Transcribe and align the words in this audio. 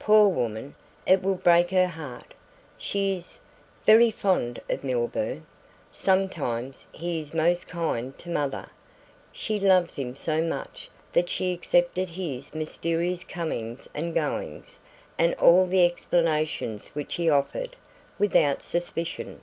Poor 0.00 0.28
woman, 0.28 0.74
it 1.06 1.22
will 1.22 1.36
break 1.36 1.70
her 1.70 1.86
heart. 1.86 2.34
She 2.78 3.14
is 3.14 3.38
very 3.86 4.10
fond 4.10 4.60
of 4.68 4.82
Milburgh. 4.82 5.42
Sometimes 5.92 6.84
he 6.90 7.20
is 7.20 7.32
most 7.32 7.68
kind 7.68 8.18
to 8.18 8.28
mother. 8.28 8.70
She 9.30 9.60
loves 9.60 9.94
him 9.94 10.16
so 10.16 10.42
much 10.42 10.90
that 11.12 11.30
she 11.30 11.52
accepted 11.52 12.08
his 12.08 12.52
mysterious 12.52 13.22
comings 13.22 13.88
and 13.94 14.12
goings 14.14 14.80
and 15.16 15.32
all 15.34 15.64
the 15.64 15.86
explanations 15.86 16.88
which 16.88 17.14
he 17.14 17.30
offered, 17.30 17.76
without 18.18 18.62
suspicion." 18.62 19.40